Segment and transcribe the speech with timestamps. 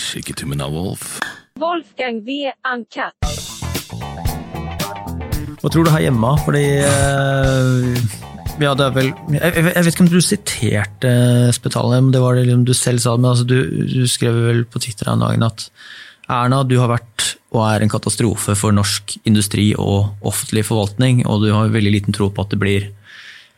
[0.00, 1.18] Skikketummen av Wolf.
[1.60, 2.50] Wolfgang V.
[2.66, 3.14] Uncut.
[5.62, 6.30] Hva tror du her hjemme?
[6.44, 8.14] Fordi eh,
[8.60, 11.12] ja, det er vel Jeg, jeg jeg vet ikke om du siterte
[11.56, 14.64] Spetalen, men det var det liksom du selv sa, men altså, du, du skrev vel
[14.68, 15.68] på Twitter en dag at
[16.24, 21.44] Erna, du har vært og er en katastrofe for norsk industri og offentlig forvaltning, og
[21.44, 22.88] du har veldig liten tro på at det blir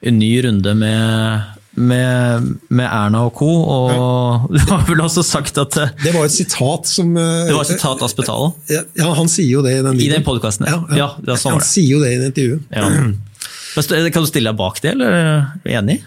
[0.06, 1.46] en ny runde med,
[1.76, 3.48] med, med Erna og co.
[3.76, 7.54] Og du har vel også sagt at eh, Det var et sitat som eh, Det
[7.56, 8.56] var et sitat av Spetalen?
[8.72, 10.68] Ja, han sier jo det i den I den podkasten?
[10.68, 11.08] Ja, ja.
[11.20, 11.68] ja, sånn han det.
[11.68, 12.68] sier jo det i det intervjuet.
[12.72, 14.10] Ja.
[14.12, 15.98] Kan du stille deg bak det, eller er du enig?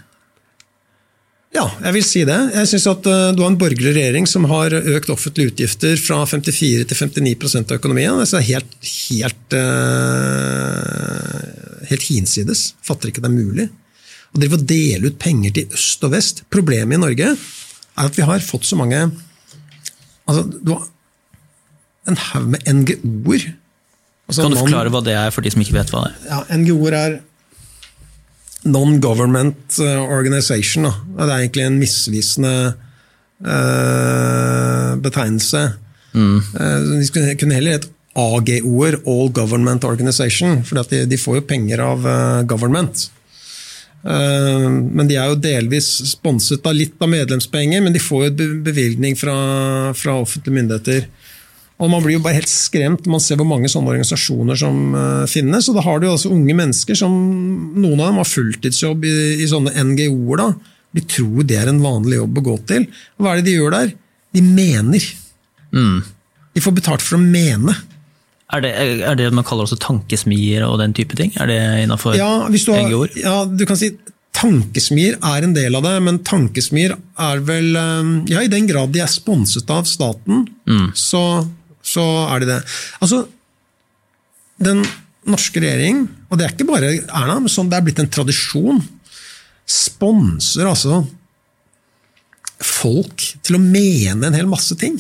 [1.54, 2.38] Ja, jeg vil si det.
[2.54, 6.24] Jeg synes at eh, Du har en borgerlig regjering som har økt offentlige utgifter fra
[6.30, 8.18] 54 til 59% av økonomien.
[8.22, 8.74] Det er helt,
[9.10, 9.60] helt,
[11.94, 12.72] helt hinsides.
[12.86, 13.70] Fatter ikke det er mulig.
[14.30, 16.44] Å drive og dele ut penger til øst og vest.
[16.54, 19.00] Problemet i Norge er at vi har fått så mange
[20.30, 20.86] altså, Du har
[22.10, 23.50] en haug med NGO-er.
[24.30, 26.30] Altså, Kan du forklare hva det er for de som ikke vet hva det er?
[26.30, 27.18] ja, NGO-er er
[28.70, 30.84] non-government eh, organization.
[30.90, 30.94] Da.
[31.16, 32.54] Det er egentlig en misvisende
[33.46, 35.62] uh, betegnelse.
[36.12, 37.88] Eh, de skulle- kunne heller hett
[38.20, 43.10] AGO-er, All Government Organization, for de, de får jo penger av uh, government.
[44.06, 48.50] Eh, men de er jo delvis sponset av litt av medlemspenger, men de får jo
[48.66, 49.36] bevilgning fra,
[49.98, 51.10] fra offentlige myndigheter.
[51.80, 54.96] Og Man blir jo bare helt skremt når man ser hvor mange sånne organisasjoner som
[54.96, 55.70] eh, finnes.
[55.70, 57.14] og Da har du jo altså unge mennesker som
[57.80, 60.44] noen av dem har fulltidsjobb i, i sånne NGO-er.
[60.44, 60.50] da.
[60.98, 62.88] De tror det er en vanlig jobb å gå til.
[63.18, 63.94] Og Hva er det de gjør der?
[64.36, 65.06] De mener.
[66.56, 67.76] De får betalt for å mene.
[68.50, 68.72] Er det,
[69.06, 71.34] er det man kaller også tankesmier og den type ting?
[71.38, 73.12] Er det innafor Ja, har, NGO-er?
[73.22, 73.92] ja, du kan si
[74.40, 78.94] Tankesmier er en del av det, men tankesmier er vel eh, Ja, i den grad
[78.94, 80.46] de er sponset av staten,
[80.96, 81.24] så,
[81.84, 82.60] så er de det.
[83.04, 83.24] Altså,
[84.64, 84.86] den
[85.30, 88.80] norske regjering, og det er ikke bare Erna, men sånn det er blitt en tradisjon,
[89.70, 91.02] sponser altså
[92.64, 94.98] folk til å mene en hel masse ting.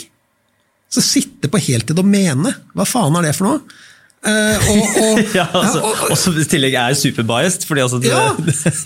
[0.89, 3.61] Så sitte på heltid og mene, hva faen er det for noe?
[4.19, 7.63] Uh, og, og, Ja, altså, og- og- og som i tillegg er superbiased.
[7.69, 8.33] Fordi altså det, ja,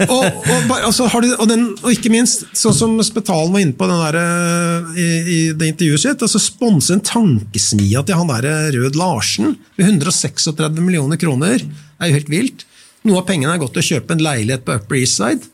[0.05, 3.87] og, altså har du, og, den, og ikke minst, sånn som Spetalen var inne på
[3.89, 8.49] den der, eh, i, i det intervjuet sitt, altså sponse en tankesmia til han der
[8.51, 11.63] eh, Rød Larsen med 136 millioner kroner,
[11.97, 12.67] er jo helt vilt.
[13.07, 15.49] Noe av pengene er gått til å kjøpe en leilighet på Upper East Side.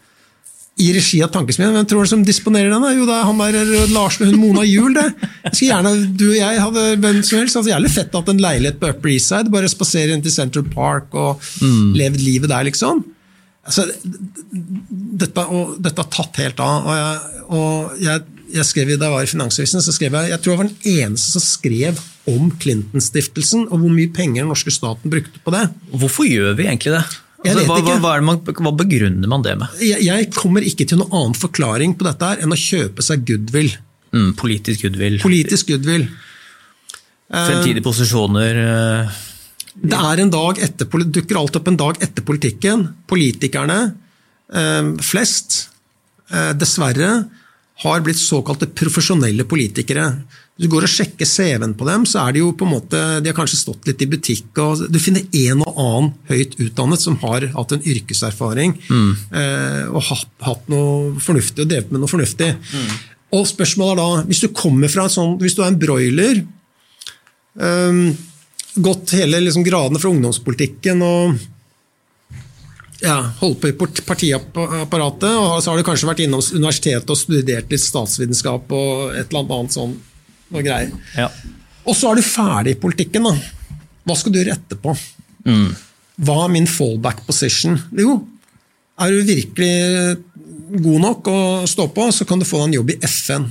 [0.79, 1.73] I regi av Tankesmien.
[1.75, 2.85] Hvem tror du som disponerer den?
[2.95, 4.95] Jo, det er han der Larsen og hun Mona Juel.
[4.95, 5.05] det.
[5.43, 8.43] Jeg skulle gjerne, Du og jeg hadde hvem som helst, altså jævlig fett at en
[8.45, 11.43] leilighet på Upper East Side, bare spasere inn til Central Park og
[11.99, 13.03] levd livet der, liksom.
[13.69, 13.85] Altså,
[15.19, 16.87] dette, og, dette har tatt helt av.
[16.87, 18.23] og jeg, og jeg,
[18.55, 20.93] jeg skrev, Da jeg var i Finansavisen, så skrev jeg jeg tror jeg var den
[20.95, 25.67] eneste som skrev om Clinton-stiftelsen, og hvor mye penger den norske staten brukte på det.
[25.91, 27.03] Hvorfor gjør vi egentlig det?
[27.39, 29.77] Altså, hva, hva, hva, man, hva begrunner man det med?
[29.79, 33.23] Jeg, jeg kommer ikke til noen annen forklaring på dette her enn å kjøpe seg
[33.27, 33.71] goodwill.
[34.11, 36.07] Mm, politisk goodwill, Politisk goodwill.
[37.29, 39.17] fremtidige posisjoner Uh,
[39.79, 42.87] Det er en dag etter, dukker alt opp en dag etter politikken.
[43.07, 43.77] Politikerne
[44.51, 45.69] eh, flest,
[46.33, 47.11] eh, dessverre,
[47.85, 50.09] har blitt såkalte profesjonelle politikere.
[50.59, 52.99] Hvis du går og sjekker CV-en på dem, så er de jo på en måte,
[53.23, 54.49] de har kanskje stått litt i butikk.
[54.59, 59.13] og Du finner en og annen høyt utdannet som har hatt en yrkeserfaring mm.
[59.93, 62.49] og hatt, hatt noe fornuftig og drevet med noe fornuftig.
[63.39, 66.43] Og spørsmålet er da, hvis du kommer fra en sånn, hvis du er en broiler
[67.55, 68.03] um,
[68.83, 71.39] gått hele liksom, gradene fra ungdomspolitikken og
[72.99, 77.71] ja, holdt på i partiapparatet, og så har du kanskje vært innom universitetet og studert
[77.71, 79.95] litt statsvitenskap og et eller annet sånn
[80.51, 80.91] noe greier.
[81.17, 81.29] ja.
[81.89, 83.23] Og så er du ferdig i politikken.
[83.23, 83.31] da.
[84.05, 84.91] Hva skal du gjøre etterpå?
[86.19, 87.79] Hva er min fallback position?
[87.97, 88.19] Jo,
[88.99, 90.17] er du virkelig
[90.83, 91.37] god nok å
[91.69, 93.47] stå på, så kan du få deg en jobb i FN.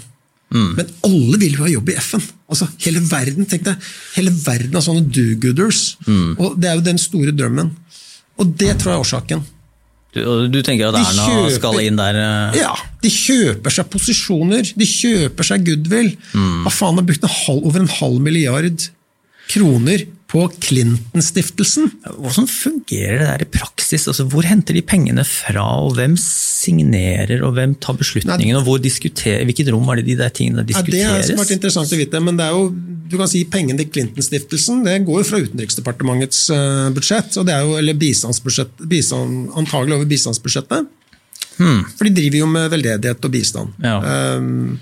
[0.53, 2.23] Men alle vil jo ha jobb i FN.
[2.49, 5.97] Altså, hele verden tenk deg, hele verden er sånne do-gooders.
[6.39, 7.73] Og Det er jo den store drømmen.
[8.39, 9.43] Og det tror jeg er årsaken.
[10.17, 12.71] Du, du tenker at Erna kjøper- skal inn der eh, Ja,
[13.05, 16.15] De kjøper seg posisjoner, de kjøper seg goodwill.
[16.33, 18.89] Hva faen har brukt en halv, over en halv milliard
[19.49, 21.87] kroner på Clinton-stiftelsen?
[22.21, 24.05] Hvordan fungerer det der i praksis?
[24.11, 28.83] Altså, hvor henter de pengene fra, og hvem signerer, og hvem tar beslutningen, og hvor
[28.85, 31.33] diskuterer, hvilket rom er det de der tingene Ja, det har diskuteres?
[31.41, 32.69] vært interessant å vite, men det er jo,
[33.09, 37.65] du kan si pengene til Clinton-stiftelsen det går fra Utenriksdepartementets eh, budsjett, og det er
[37.65, 40.95] jo, eller bistandsbudsjett, bistand, antagelig over bistandsbudsjettet.
[41.59, 43.73] For de driver jo med veldedighet og bistand.
[43.83, 43.97] Ja.
[44.37, 44.77] Um,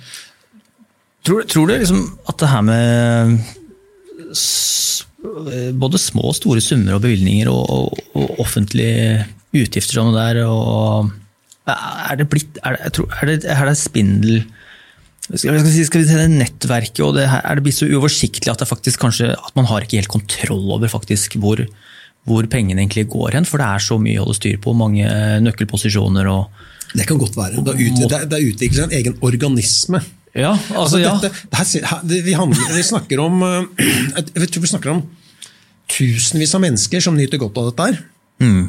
[1.27, 3.39] Tror, tror du liksom at det her med
[5.77, 9.25] både små og store summer og bevilgninger og, og, og offentlige
[9.57, 11.13] utgifter sånn der, og
[11.67, 14.45] er det blitt Er det, tror, er det, er det spindel
[15.27, 18.63] skal, skal, skal vi si det nettverket og det Er det blitt så uoversiktlig at
[18.69, 21.65] faktisk kanskje at man har ikke helt kontroll over faktisk hvor,
[22.29, 23.49] hvor pengene egentlig går hen?
[23.49, 25.11] For det er så mye å holde styr på, mange
[25.43, 26.63] nøkkelposisjoner og
[26.95, 27.65] Det kan godt være.
[27.67, 27.75] Det
[28.23, 30.05] er utviklet seg en egen organisme.
[30.37, 31.15] Ja, altså ja.
[31.23, 33.87] Dette, det, vi, handler, vi snakker om eh,
[34.37, 35.03] jeg tror vi snakker om
[35.97, 37.89] tusenvis av mennesker som nyter godt av dette.
[37.89, 38.63] her.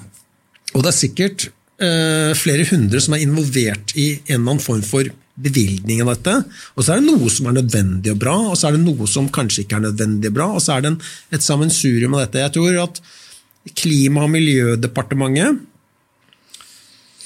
[0.76, 1.48] Og det er sikkert
[1.82, 6.36] uh, flere hundre som er involvert i en eller annen form for bevilgning av dette.
[6.76, 9.08] Og så er det noe som er nødvendig og bra, og så er det noe
[9.10, 11.00] som kanskje ikke er nødvendig og bra, og så er det en,
[11.34, 12.44] et sammensurium av dette.
[12.46, 13.02] Jeg tror at
[13.76, 15.58] Klima- og miljødepartementet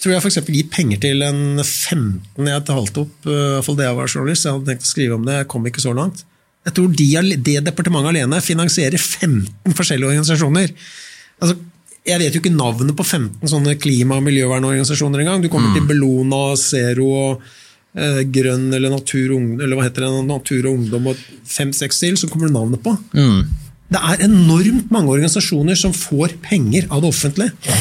[0.01, 0.39] tror jeg f.eks.
[0.49, 4.13] gir penger til en 15 Jeg talte opp, iallfall i hvert fall det jeg var
[4.15, 6.23] journalist, jeg hadde tenkt å skrive om det, jeg kom ikke så langt.
[6.67, 7.07] Jeg tror de,
[7.41, 10.73] det departementet alene finansierer 15 forskjellige organisasjoner.
[11.41, 11.55] Altså,
[12.05, 15.41] jeg vet jo ikke navnet på 15 sånne klima- og miljøvernorganisasjoner engang.
[15.43, 17.43] Du kommer til Bellona, Zero og
[17.97, 22.29] eh, Grønn eller Natur, eller hva heter det, Natur og Ungdom og fem-seks til, så
[22.29, 22.95] kommer du navnet på.
[23.91, 27.77] Det er enormt mange organisasjoner som får penger av det offentlige.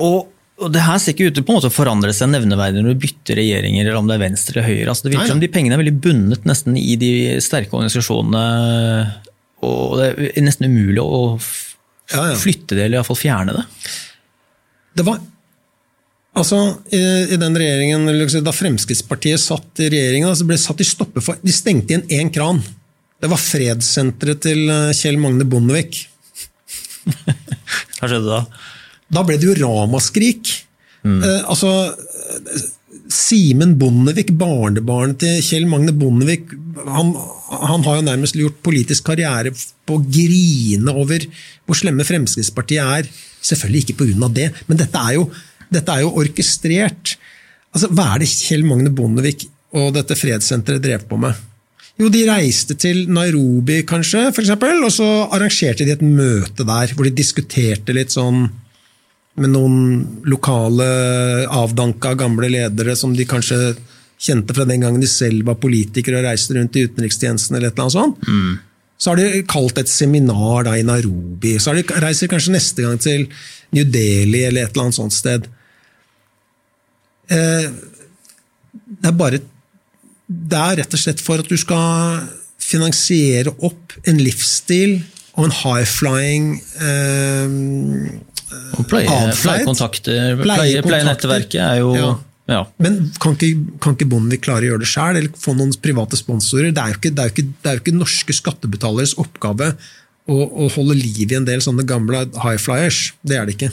[0.00, 2.82] Og, og det her ser ikke ut til på en måte å forandre seg nevneverdig
[2.84, 4.92] når du bytter regjeringer, eller om det er venstre eller høyre.
[4.92, 7.12] Altså, det virker som de pengene er veldig bundet nesten i de
[7.42, 8.44] sterke organisasjonene.
[9.66, 13.66] Og det er nesten umulig å flytte det, eller iallfall fjerne det.
[15.00, 15.22] Det var
[16.32, 16.58] Altså,
[16.88, 16.98] i,
[17.34, 18.06] i den regjeringen,
[18.40, 22.06] Da Fremskrittspartiet satt i regjeringen, så ble det satt i stoppe for De stengte igjen
[22.08, 22.62] én kran.
[23.20, 26.00] Det var fredssenteret til eh, Kjell Magne Bondevik.
[27.98, 28.40] Hva skjedde da?
[29.12, 30.50] Da ble det jo ramaskrik.
[31.02, 31.92] Eh, altså,
[33.12, 36.52] Simen Bondevik, barnebarnet til Kjell Magne Bondevik,
[36.86, 37.12] han,
[37.50, 39.52] han har jo nærmest gjort politisk karriere
[39.86, 41.26] på å grine over
[41.66, 43.10] hvor slemme Fremskrittspartiet er.
[43.42, 44.28] Selvfølgelig ikke pga.
[44.32, 45.26] det, men dette er jo,
[45.72, 47.16] dette er jo orkestrert.
[47.74, 51.48] Altså, hva er det Kjell Magne Bondevik og dette fredssenteret drev på med?
[52.00, 56.94] Jo, de reiste til Nairobi, kanskje, for eksempel, og så arrangerte de et møte der,
[56.96, 58.46] hvor de diskuterte litt sånn
[59.40, 59.76] med noen
[60.28, 60.86] lokale
[61.48, 63.74] avdanka gamle ledere som de kanskje
[64.22, 67.78] kjente fra den gangen de selv var politikere og reiste rundt i utenrikstjenesten eller et
[67.78, 68.60] eller annet sånt.
[69.02, 71.56] Så har de kalt et seminar da i Nairobi.
[71.58, 73.24] Så har de reiser kanskje neste gang til
[73.74, 75.48] New Delhi eller et eller annet sånt sted.
[77.32, 77.66] Eh,
[79.02, 79.40] det er bare
[80.32, 82.22] Det er rett og slett for at du skal
[82.62, 85.02] finansiere opp en livsstil
[85.34, 86.46] og en high-flying
[86.80, 87.56] eh,
[88.78, 89.08] Og pleie,
[89.38, 92.10] pleiekontakter, pleie, pleienettverket er jo Ja.
[92.50, 92.60] ja.
[92.82, 96.18] Men kan ikke, kan ikke Bondevik klare å gjøre det sjøl, eller få noen private
[96.20, 96.72] sponsorer?
[96.74, 99.72] Det er jo ikke, det er jo ikke, det er jo ikke norske skattebetaleres oppgave
[100.30, 103.08] å, å holde liv i en del sånne gamle high flyers.
[103.26, 103.72] Det er det ikke.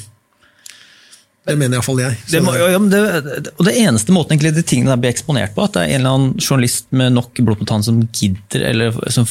[1.49, 2.17] Det mener iallfall jeg.
[2.29, 5.65] Det må, ja, det, og det eneste måten egentlig de tingene der blir eksponert på,
[5.65, 8.99] at det er en eller annen journalist med nok blod på tann som gidder, eller
[9.13, 9.25] som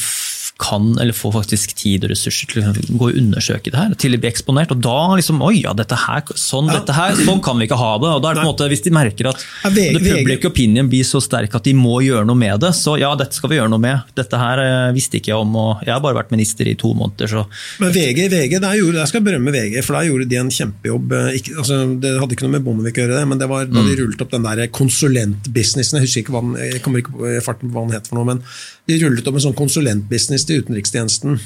[0.59, 4.13] kan eller får faktisk tid og ressurser til å gå og undersøke det her, til
[4.15, 4.73] å bli eksponert.
[4.75, 6.79] Og da liksom Oi, ja, dette her, sånn, Ja.
[6.81, 8.09] dette her, sånn kan vi ikke ha det.
[8.11, 10.45] Og da er det på en måte, Hvis de merker at Ja, VG the public
[10.45, 13.49] opinion blir så sterk at de må gjøre noe med det, så ja, dette skal
[13.49, 14.03] vi gjøre noe med.
[14.15, 16.91] Dette her eh, visste ikke jeg om, og jeg har bare vært minister i to
[16.93, 17.45] måneder, så
[17.79, 21.11] Men VG, VG der, gjorde, jeg skal berømme VG, for der gjorde de en kjempejobb.
[21.13, 23.65] eh, Ikke, altså, det hadde ikke noe med Bondevik å gjøre, det, men det var
[23.65, 25.99] da de rullet opp den der konsulentbusinessen.
[25.99, 28.27] Jeg husker ikke hva den, jeg kommer ikke på farten hva den het, for noe,
[28.33, 28.43] men
[28.89, 31.37] de rullet opp en sånn konsulentbusiness til utenrikstjenesten.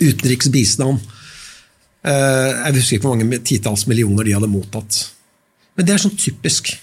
[0.00, 1.00] Utenriksbistand.
[2.06, 4.98] Eh, Jeg husker ikke hvor mange titalls millioner de hadde mottatt.
[5.76, 6.74] Men det er sånn typisk.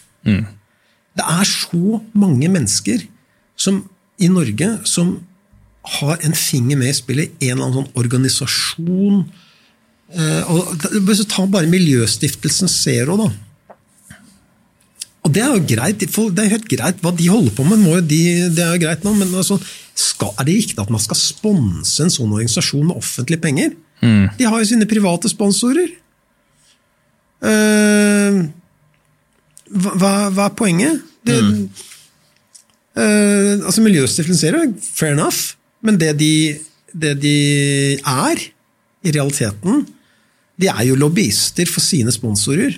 [1.14, 3.04] Det er så mange mennesker
[3.60, 3.84] som,
[4.20, 5.16] i Norge som
[6.00, 9.24] har en finger med i spillet i en eller annen sånn organisasjon.
[10.14, 13.32] Eh, og da- hvis du tar bare Miljøstiftelsen Zero, da.
[15.34, 16.04] Og det er jo greit,
[16.38, 18.20] det er helt greit hva de holder på med, de,
[18.54, 19.56] det er jo greit nå, men altså,
[19.98, 23.72] skal, er det riktig at man skal sponse en sånn organisasjon med offentlige penger?
[24.38, 25.90] De har jo sine private sponsorer.
[27.42, 28.44] Uh,
[29.74, 31.02] hva, hva- er poenget?
[31.26, 31.40] Det,
[33.00, 36.32] eh, altså Miljøstiftelsen Zero, fair enough, men det de,
[36.94, 37.36] det de
[37.98, 38.44] er,
[39.02, 39.88] i realiteten,
[40.62, 42.76] de er jo lobbyister for sine sponsorer.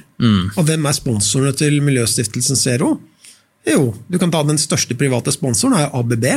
[0.55, 2.93] Og hvem er sponsorene til Miljøstiftelsen Zero?
[3.67, 6.27] Jo, du kan ta den største private sponsoren, er ABB.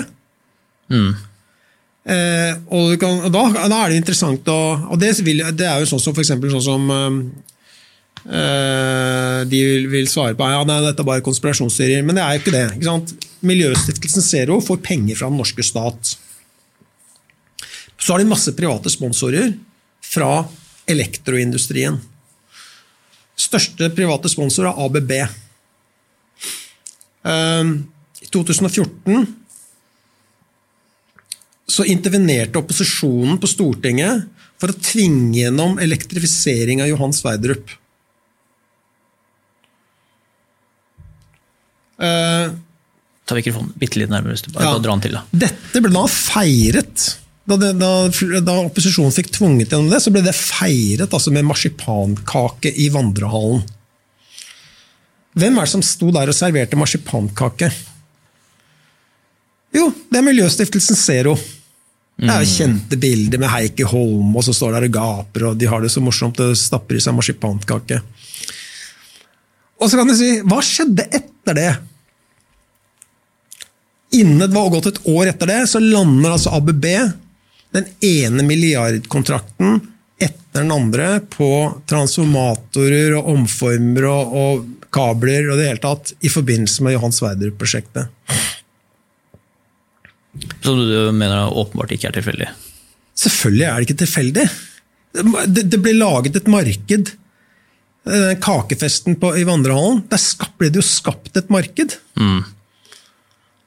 [2.09, 4.55] Eh, og, kan, og da, da er det interessant å
[4.89, 7.19] Og det, vil, det er jo sånn som for eksempel sånn som eh,
[8.29, 12.37] Eh, De vil, vil svare på ja, nei, dette er bare konspirasjonsteorier, men det er
[12.37, 12.65] jo ikke det.
[12.77, 13.15] Ikke sant?
[13.47, 16.17] Miljøstiftelsen Zero får penger fra den norske stat.
[17.99, 19.55] Så har de masse private sponsorer
[20.05, 20.45] fra
[20.91, 21.99] elektroindustrien.
[23.39, 25.13] Største private sponsor er ABB.
[27.29, 27.75] Eh,
[28.25, 29.27] I 2014
[31.69, 34.25] så intervenerte opposisjonen på Stortinget
[34.59, 37.69] for å tvinge gjennom elektrifisering av Johan Sverdrup.
[41.99, 42.51] Eh,
[43.29, 44.79] Ta mikrofonen bitte litt nærmere, bare Ja.
[44.79, 45.13] dra den til.
[45.13, 45.23] da.
[45.37, 47.19] Dette ble da feiret.
[47.49, 47.91] Da, da,
[48.45, 53.63] da opposisjonen fikk tvunget gjennom det, så ble det feiret altså med marsipankake i vandrehallen.
[55.39, 57.71] Hvem er det som sto der og serverte marsipankake?
[59.73, 61.37] Jo, det er Miljøstiftelsen Zero.
[62.19, 65.61] Det er jo kjente bilder med Heikki Holm, og så står der og gaper, og
[65.61, 68.01] de har det så morsomt og stapper i seg marsipankake.
[69.79, 71.71] Og så kan du si, hva skjedde etter det?
[74.19, 76.89] Innen det var gått et år etter det, så lander altså ABB
[77.75, 79.81] den ene milliardkontrakten
[80.19, 81.51] etter den andre på
[81.91, 88.09] transformatorer og omformer og, og kabler og det hele tatt i forbindelse med Johan Sverdrup-prosjektet.
[90.65, 92.49] Så du mener åpenbart ikke er tilfeldig.
[93.19, 94.45] Selvfølgelig er det ikke tilfeldig.
[95.47, 97.15] Det, det ble laget et marked.
[98.09, 100.23] Den kakefesten på, i vandrehallen, der
[100.57, 101.99] ble det jo skapt et marked.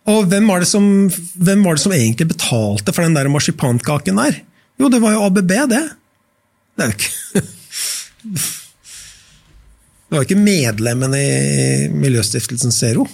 [0.09, 0.85] Og hvem var, det som,
[1.37, 4.39] hvem var det som egentlig betalte for den der marsipankaken der?
[4.81, 5.81] Jo, det var jo ABB, det.
[6.73, 7.11] Det er jo ikke
[10.11, 13.05] Det var jo ikke medlemmene i Miljøstiftelsen Zero.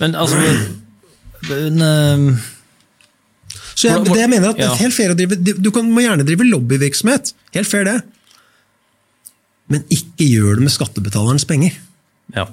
[0.00, 0.38] Men altså
[1.50, 2.38] men, eh,
[3.74, 4.70] Så jeg, det jeg mener at ja.
[4.80, 7.98] helt fair å drive, Du kan, må gjerne drive lobbyvirksomhet, helt fair det.
[9.68, 11.76] Men ikke gjør det med skattebetalernes penger.
[12.36, 12.46] ja.